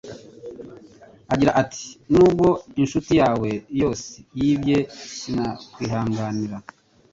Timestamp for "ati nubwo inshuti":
1.61-3.11